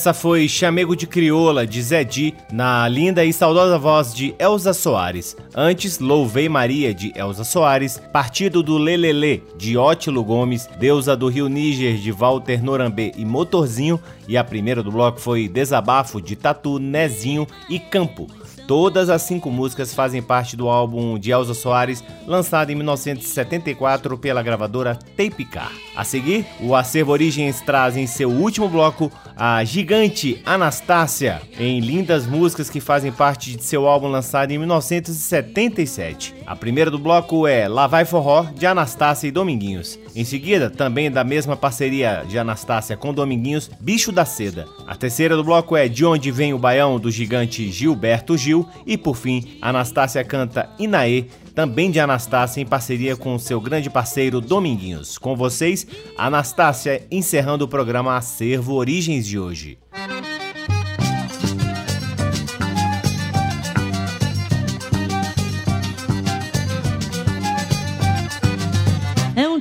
Essa 0.02 0.12
foi 0.12 0.48
Chamego 0.48 0.96
de 0.96 1.06
Crioula, 1.06 1.64
de 1.64 1.80
Zé 1.80 2.02
Di, 2.02 2.34
na 2.52 2.88
linda 2.88 3.24
e 3.24 3.32
saudosa 3.32 3.78
voz 3.78 4.12
de 4.12 4.34
Elza 4.36 4.72
Soares. 4.72 5.36
Antes, 5.54 6.00
Louvei 6.00 6.48
Maria, 6.48 6.92
de 6.92 7.12
Elza 7.14 7.44
Soares, 7.44 8.02
Partido 8.12 8.64
do 8.64 8.76
Lelele, 8.78 9.44
de 9.62 9.76
Ótilo 9.76 10.24
Gomes, 10.24 10.68
Deusa 10.76 11.16
do 11.16 11.28
Rio 11.28 11.48
Níger, 11.48 11.94
de 11.94 12.10
Walter 12.10 12.60
Norambê 12.64 13.12
e 13.16 13.24
Motorzinho, 13.24 14.00
e 14.26 14.36
a 14.36 14.42
primeira 14.42 14.82
do 14.82 14.90
bloco 14.90 15.20
foi 15.20 15.46
Desabafo, 15.46 16.20
de 16.20 16.34
Tatu, 16.34 16.80
Nezinho 16.80 17.46
e 17.68 17.78
Campo. 17.78 18.26
Todas 18.66 19.10
as 19.10 19.22
cinco 19.22 19.50
músicas 19.50 19.94
fazem 19.94 20.22
parte 20.22 20.56
do 20.56 20.68
álbum 20.68 21.18
de 21.18 21.30
Elza 21.30 21.54
Soares, 21.54 22.02
lançado 22.26 22.70
em 22.70 22.74
1974 22.74 24.16
pela 24.18 24.42
gravadora 24.42 24.94
Tape 24.94 25.44
Car. 25.44 25.72
A 25.94 26.04
seguir, 26.04 26.46
o 26.60 26.74
Acervo 26.74 27.12
Origens 27.12 27.60
traz 27.60 27.96
em 27.96 28.06
seu 28.06 28.30
último 28.30 28.68
bloco 28.68 29.12
a 29.36 29.62
gigante 29.64 30.40
Anastácia, 30.46 31.42
em 31.58 31.80
lindas 31.80 32.26
músicas 32.26 32.70
que 32.70 32.80
fazem 32.80 33.10
parte 33.12 33.56
de 33.56 33.64
seu 33.64 33.86
álbum 33.86 34.08
lançado 34.08 34.52
em 34.52 34.58
1977. 34.58 36.34
A 36.46 36.54
primeira 36.54 36.90
do 36.90 36.98
bloco 36.98 37.46
é 37.46 37.68
Lá 37.68 37.86
Vai 37.86 38.04
Forró, 38.04 38.46
de 38.54 38.66
Anastácia 38.66 39.26
e 39.26 39.32
Dominguinhos. 39.52 39.98
Em 40.14 40.24
seguida, 40.24 40.70
também 40.70 41.10
da 41.10 41.22
mesma 41.22 41.56
parceria 41.56 42.24
de 42.26 42.38
Anastácia 42.38 42.96
com 42.96 43.12
Dominguinhos, 43.12 43.70
Bicho 43.80 44.10
da 44.10 44.24
Seda. 44.24 44.66
A 44.86 44.94
terceira 44.94 45.36
do 45.36 45.44
bloco 45.44 45.76
é 45.76 45.88
De 45.88 46.04
Onde 46.04 46.30
Vem 46.30 46.54
o 46.54 46.58
Baião, 46.58 46.98
do 46.98 47.10
gigante 47.10 47.70
Gilberto 47.70 48.36
Gil. 48.36 48.66
E 48.86 48.96
por 48.96 49.16
fim, 49.16 49.58
Anastácia 49.60 50.24
canta 50.24 50.70
Inaê, 50.78 51.26
também 51.54 51.90
de 51.90 52.00
Anastácia, 52.00 52.60
em 52.60 52.66
parceria 52.66 53.14
com 53.14 53.38
seu 53.38 53.60
grande 53.60 53.90
parceiro 53.90 54.40
Dominguinhos. 54.40 55.18
Com 55.18 55.36
vocês, 55.36 55.86
Anastácia, 56.16 57.06
encerrando 57.10 57.64
o 57.64 57.68
programa 57.68 58.16
Acervo 58.16 58.74
Origens 58.74 59.26
de 59.26 59.38
hoje. 59.38 59.78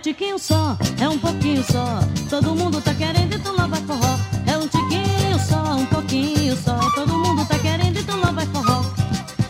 Tiquinho 0.02 0.40
só, 0.40 0.76
é 1.00 1.08
um 1.08 1.18
pouquinho 1.18 1.64
só. 1.64 2.00
Todo 2.30 2.56
mundo 2.56 2.82
tá 2.82 2.94
querendo, 2.94 3.36
então 3.36 3.56
lá 3.56 3.68
vai 3.68 3.82
forró. 3.82 4.18
É 4.48 4.58
um 4.58 4.68
tiquinho 4.68 5.40
só, 5.48 5.76
um 5.76 5.86
pouquinho 5.86 6.58
só. 6.58 6.78
Todo 6.96 7.18
mundo 7.18 7.46
tá 7.46 7.58
querendo, 7.60 8.00
então 8.00 8.20
lá 8.20 8.32
vai 8.32 8.46
forró. 8.48 8.84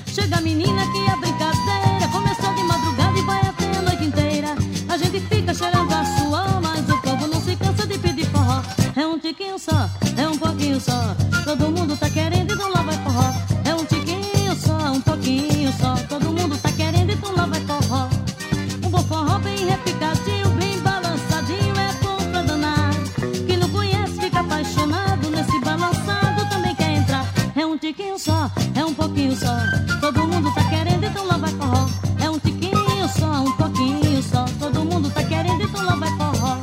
Chega 0.07 0.37
a 0.37 0.41
menina 0.41 0.83
que 0.91 1.09
a 1.09 1.15
brincadeira 1.15 2.07
começou 2.11 2.53
de 2.53 2.63
madrugada 2.63 3.17
e 3.17 3.21
vai 3.21 3.41
até 3.41 3.77
a 3.77 3.81
noite 3.81 4.03
inteira. 4.03 4.55
A 4.89 4.97
gente 4.97 5.21
fica 5.21 5.53
cheirando 5.53 5.93
a 5.93 6.03
sua, 6.17 6.59
mas 6.61 6.89
o 6.89 6.97
povo 7.01 7.27
não 7.27 7.41
se 7.41 7.55
cansa 7.55 7.87
de 7.87 7.97
pedir 7.97 8.25
forró. 8.25 8.61
É 8.95 9.07
um 9.07 9.17
tiquinho 9.17 9.57
só, 9.57 9.89
é 10.17 10.27
um 10.27 10.37
pouquinho 10.37 10.81
só. 10.81 11.15
Todo 11.45 11.71
mundo 11.71 11.95
tá 11.95 12.09
querendo, 12.09 12.20
tiquinho 27.91 28.17
só, 28.17 28.49
é 28.73 28.85
um 28.85 28.93
pouquinho 28.93 29.35
só. 29.35 29.53
Todo 29.99 30.25
mundo 30.25 30.53
tá 30.53 30.63
querendo, 30.69 31.03
então 31.03 31.25
lá 31.25 31.37
vai 31.37 31.51
forró. 31.51 31.89
É 32.23 32.29
um 32.29 32.39
tiquinho 32.39 33.09
só, 33.09 33.41
um 33.41 33.51
pouquinho 33.57 34.23
só. 34.23 34.45
Todo 34.59 34.85
mundo 34.85 35.11
tá 35.11 35.21
querendo, 35.23 35.61
então 35.61 35.83
lá 35.83 35.95
vai 35.95 36.09
forró. 36.17 36.57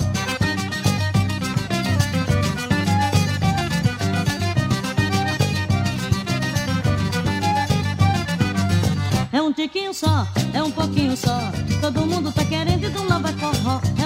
É 9.31 9.43
um 9.43 9.53
tiquinho 9.53 9.93
só, 9.93 10.27
é 10.55 10.63
um 10.63 10.71
pouquinho 10.71 11.15
só. 11.15 11.39
Todo 11.83 12.07
mundo 12.07 12.33
tá 12.33 12.45
querendo, 12.47 12.87
então 12.87 13.07
lá 13.07 13.19
vai 13.19 13.33
forró. 13.35 13.98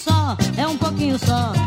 Só, 0.00 0.36
é 0.56 0.66
um 0.66 0.76
pouquinho 0.78 1.18
só. 1.18 1.59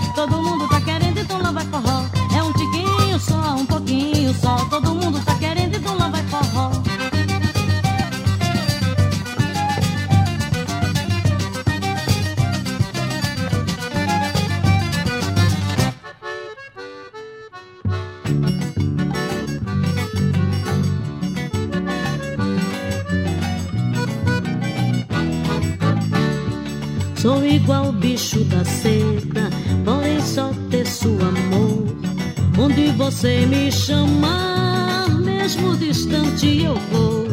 Distante 36.44 36.64
eu 36.64 36.76
vou. 36.91 37.24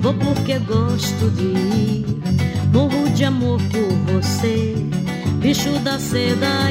Vou 0.00 0.14
porque 0.14 0.58
gosto 0.58 1.30
de 1.30 1.42
ir, 1.42 2.06
morro 2.72 3.10
de 3.10 3.24
amor 3.24 3.60
por 3.70 4.14
você. 4.14 4.74
Bicho 5.40 5.70
da 5.80 5.98
seda 5.98 6.69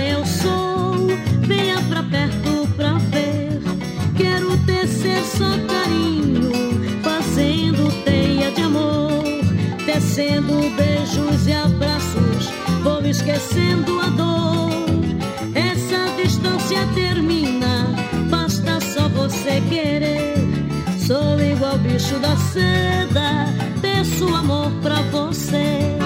igual 21.59 21.77
bicho 21.79 22.17
da 22.19 22.37
seda, 22.37 23.45
peço 23.81 24.33
amor 24.33 24.71
pra 24.81 25.01
você. 25.11 25.97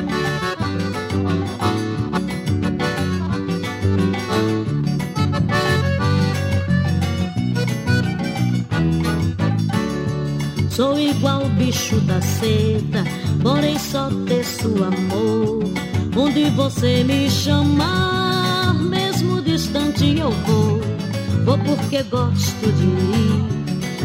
Sou 10.72 11.00
igual 11.00 11.48
bicho 11.50 11.98
da 12.02 12.20
seda, 12.20 13.04
porém 13.44 13.78
só 13.78 14.10
teço 14.28 14.70
amor. 14.84 15.64
Onde 16.18 16.50
você 16.50 17.04
me 17.04 17.30
chamar, 17.30 18.74
mesmo 18.74 19.40
distante 19.44 20.18
eu 20.18 20.32
vou. 20.32 20.82
Vou 21.46 21.60
porque 21.60 22.02
gosto 22.04 22.72
de 22.72 22.86
ir, 22.86 23.53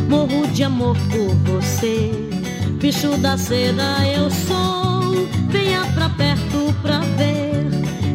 morro 0.09 0.47
de 0.49 0.65
amor 0.65 0.97
por 1.11 1.35
você. 1.53 2.11
Bicho 2.81 3.17
da 3.19 3.37
seda 3.37 4.07
eu 4.07 4.31
sou, 4.31 5.29
venha 5.49 5.85
pra 5.95 6.09
perto 6.11 6.75
pra 6.83 7.01
ver. 7.17 7.67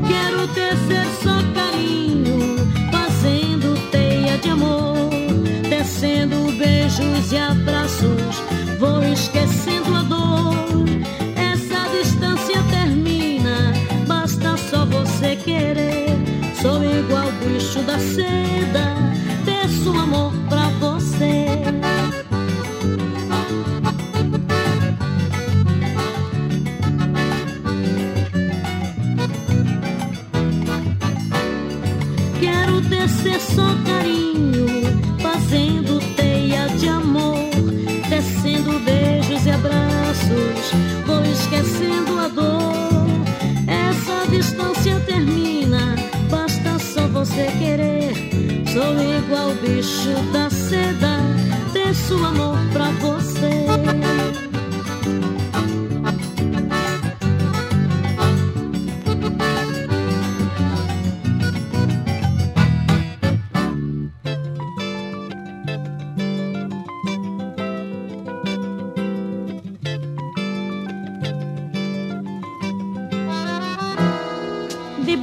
Quero 0.08 0.48
tecer 0.50 1.06
só 1.22 1.36
carinho, 1.54 2.58
fazendo 2.92 3.92
teia 3.92 4.38
de 4.38 4.50
amor 4.50 4.94
tecendo 5.84 6.52
beijos 6.58 7.32
e 7.32 7.38
abraços, 7.38 8.42
vou 8.80 9.04
esquecendo 9.04 9.96
a 9.96 10.04
dor. 10.04 10.86
Essa 11.36 11.90
distância 11.98 12.62
termina, 12.70 13.74
basta 14.08 14.56
só 14.56 14.86
você 14.86 15.36
querer. 15.36 16.08
Sou 16.62 16.84
igual 16.84 17.30
bicho 17.46 17.82
da 17.82 18.00
seda, 18.00 18.96
peço 19.46 19.90
amor 19.90 20.43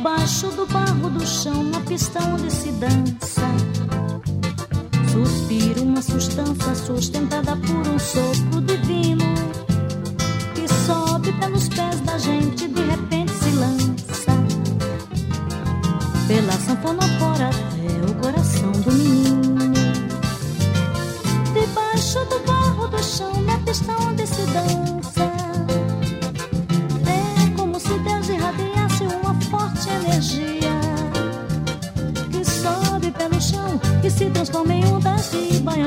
debaixo 0.01 0.47
do 0.53 0.65
barro 0.65 1.11
do 1.11 1.27
chão, 1.27 1.63
na 1.63 1.79
pista 1.81 2.21
onde 2.21 2.51
se 2.51 2.73
dança. 2.73 3.43
Suspiro, 5.13 5.83
uma 5.83 6.01
substância 6.01 6.75
sustentada 6.75 7.55
por 7.55 7.87
um 7.87 7.99
sopro 7.99 8.63
divino 8.63 9.27
que 10.55 10.67
sobe 10.87 11.31
pelos 11.35 11.69
pés 11.69 12.01
da 12.01 12.17
gente, 12.17 12.67
de 12.67 12.81
repente 12.81 13.31
se 13.31 13.51
lança 13.51 14.33
pela 16.27 16.53
sanfona 16.53 17.03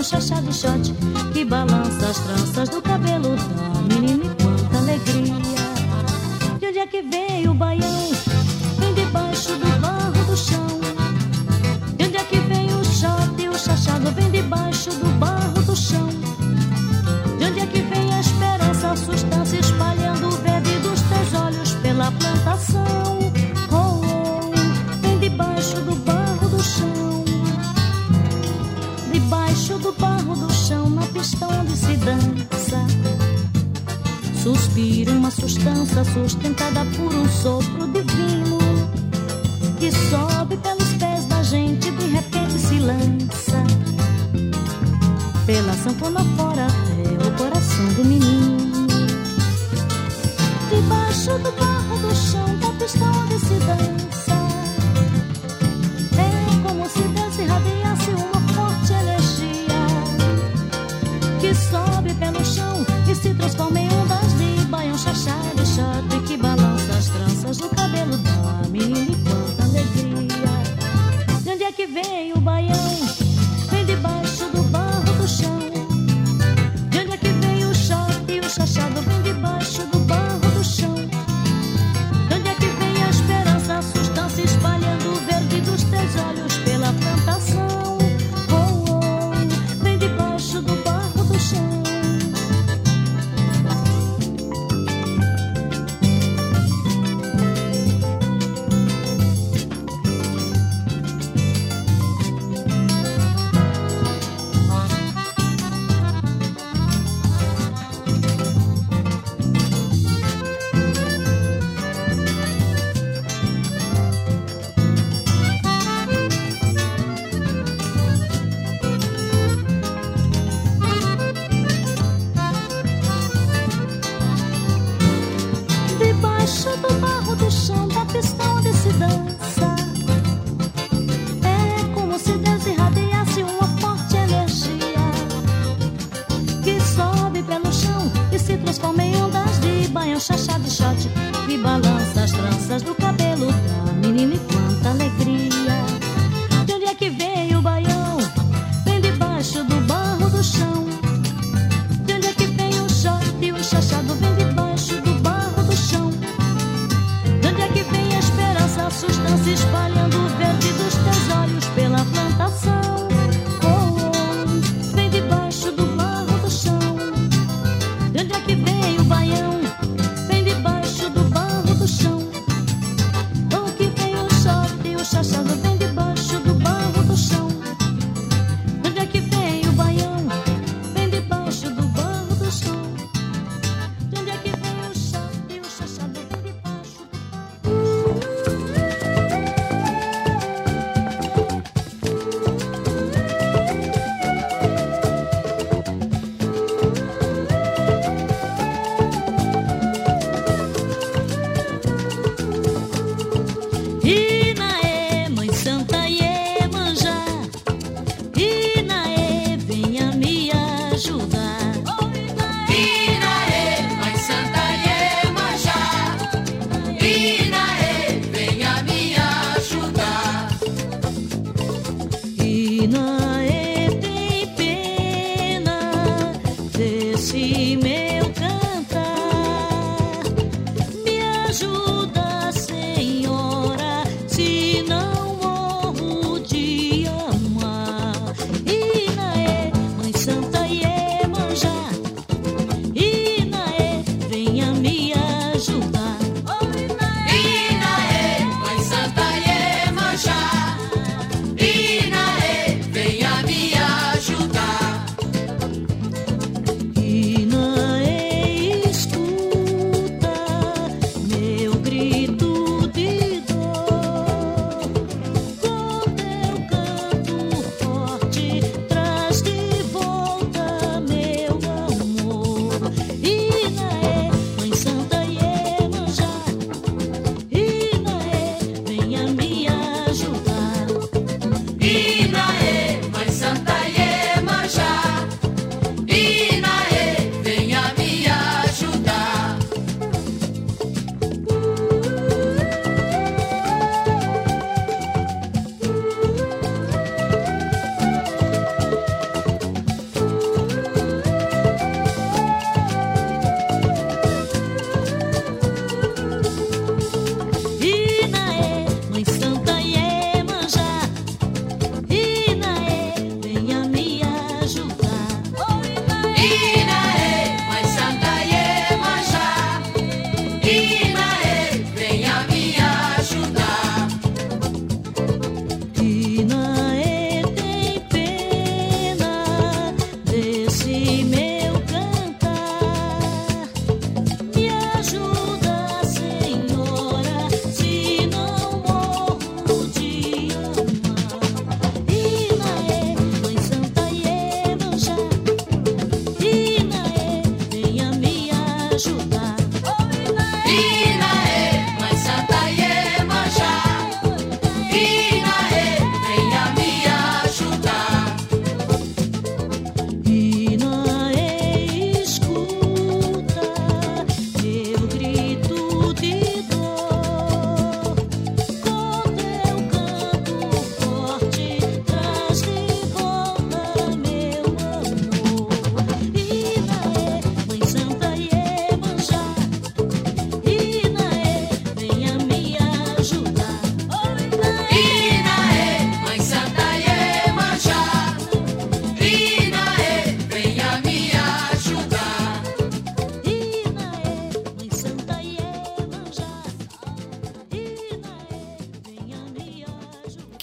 chachado 0.04 0.52
shot 0.52 0.94
que 1.32 1.46
balança 1.46 2.10
as 2.10 2.20
tranças. 2.20 2.53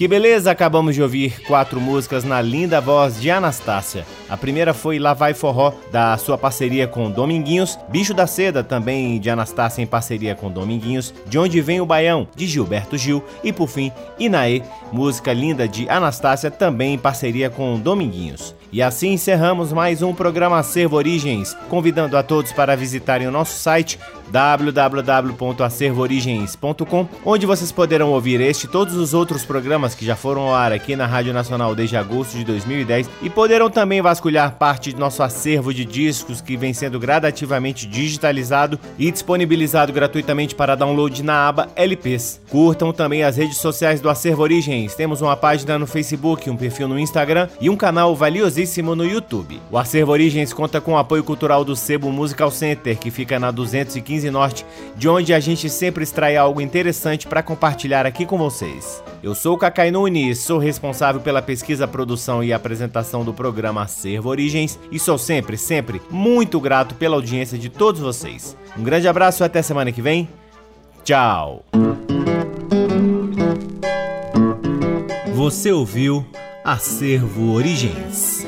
Que 0.01 0.09
beleza! 0.09 0.51
Acabamos 0.51 0.95
de 0.95 1.03
ouvir 1.03 1.43
quatro 1.43 1.79
músicas 1.79 2.25
na 2.25 2.41
linda 2.41 2.81
voz 2.81 3.21
de 3.21 3.31
Anastácia. 3.31 4.07
A 4.31 4.37
primeira 4.37 4.73
foi 4.73 5.01
Lá 5.01 5.13
Vai 5.13 5.35
Forró, 5.35 5.73
da 5.91 6.17
sua 6.17 6.39
parceria 6.39 6.87
com 6.87 7.11
Dominguinhos, 7.11 7.77
Bicho 7.89 8.15
da 8.15 8.29
Seda, 8.29 8.63
também 8.63 9.19
de 9.19 9.29
Anastácia 9.29 9.83
em 9.83 9.87
parceria 9.87 10.37
com 10.37 10.49
Dominguinhos, 10.49 11.13
De 11.27 11.37
Onde 11.37 11.61
Vem 11.61 11.81
o 11.81 11.87
Baião, 11.87 12.29
de 12.37 12.47
Gilberto 12.47 12.97
Gil, 12.97 13.25
e 13.43 13.53
por 13.53 13.69
fim, 13.69 13.91
Inaê, 14.21 14.63
música 14.93 15.33
linda 15.33 15.67
de 15.67 15.89
Anastácia, 15.89 16.49
também 16.49 16.95
em 16.95 16.99
parceria 16.99 17.51
com 17.51 17.81
Dominguinhos. 17.81 18.55
E 18.73 18.81
assim 18.81 19.15
encerramos 19.15 19.73
mais 19.73 20.01
um 20.01 20.15
programa 20.15 20.61
Acervo 20.61 20.95
Origens, 20.95 21.57
convidando 21.69 22.17
a 22.17 22.23
todos 22.23 22.53
para 22.53 22.77
visitarem 22.77 23.27
o 23.27 23.33
nosso 23.33 23.59
site 23.59 23.99
www.acervoorigens.com, 24.31 27.09
onde 27.25 27.47
vocês 27.47 27.73
poderão 27.73 28.13
ouvir 28.13 28.41
este 28.41 28.67
e 28.67 28.69
todos 28.69 28.95
os 28.95 29.13
outros 29.13 29.45
programas 29.45 29.97
que 29.97 30.07
já 30.07 30.15
foram 30.15 30.43
ao 30.43 30.55
ar 30.55 30.73
aqui 30.73 30.95
na 30.95 31.05
Rádio 31.05 31.33
Nacional 31.33 31.75
desde 31.75 31.97
agosto 31.97 32.39
de 32.39 32.45
2010 32.45 33.11
e 33.23 33.29
poderão 33.29 33.69
também 33.69 34.01
vasculhar 34.01 34.20
parte 34.59 34.93
de 34.93 35.01
nosso 35.01 35.23
acervo 35.23 35.73
de 35.73 35.85
discos 35.85 36.41
que 36.41 36.57
vem 36.57 36.73
sendo 36.75 37.01
gradativamente 37.01 37.87
digitalizado 37.87 38.79
e 38.99 39.11
disponibilizado 39.11 39.93
gratuitamente 39.93 40.55
para 40.55 40.75
download 40.75 41.23
na 41.23 41.49
aba 41.49 41.69
LPs. 41.75 42.41
Curtam 42.51 42.93
também 42.93 43.23
as 43.23 43.37
redes 43.37 43.59
sociais 43.59 44.01
do 44.01 44.11
Acervo 44.11 44.43
Origens. 44.43 44.95
Temos 44.95 45.23
uma 45.23 45.37
página 45.37 45.79
no 45.79 45.87
Facebook, 45.87 46.49
um 46.49 46.57
perfil 46.57 46.87
no 46.87 46.99
Instagram 46.99 47.49
e 47.61 47.69
um 47.69 47.77
canal 47.77 48.15
valiosíssimo 48.15 48.95
no 48.95 49.05
YouTube. 49.05 49.61
O 49.71 49.79
Acervo 49.79 50.13
Origens 50.13 50.53
conta 50.53 50.81
com 50.81 50.93
o 50.93 50.99
apoio 50.99 51.25
cultural 51.25 51.65
do 51.65 51.75
Sebo 51.75 52.13
Musical 52.13 52.51
Center, 52.51 52.99
que 52.99 53.11
fica 53.11 53.39
na 53.39 53.51
215 53.51 54.11
15 54.11 54.31
Norte, 54.31 54.67
de 54.97 55.09
onde 55.09 55.33
a 55.33 55.41
gente 55.41 55.71
sempre 55.71 56.03
extrai 56.03 56.37
algo 56.37 56.61
interessante 56.61 57.27
para 57.27 57.43
compartilhar 57.43 58.05
aqui 58.05 58.27
com 58.27 58.37
vocês. 58.37 59.03
Eu 59.23 59.35
sou 59.35 59.55
o 59.55 59.59
Cacai 59.59 59.91
Nunes, 59.91 60.41
sou 60.41 60.59
responsável 60.59 61.21
pela 61.21 61.41
pesquisa, 61.41 61.87
produção 61.87 62.43
e 62.43 62.53
apresentação 62.53 63.25
do 63.25 63.33
programa 63.33 63.83
Acervo 63.83 64.10
Origens 64.19 64.79
e 64.91 64.99
sou 64.99 65.19
sempre, 65.19 65.57
sempre 65.57 66.01
muito 66.11 66.59
grato 66.61 66.95
pela 66.95 67.17
audiência 67.17 67.59
de 67.59 67.69
todos 67.69 68.01
vocês. 68.01 68.57
Um 68.77 68.83
grande 68.83 69.07
abraço 69.07 69.43
e 69.43 69.45
até 69.45 69.63
semana 69.63 69.93
que 69.93 70.03
vem. 70.03 70.29
Tchau! 71.05 71.65
Você 75.35 75.73
ouviu 75.73 76.27
Acervo 76.65 77.53
Origens. 77.53 78.47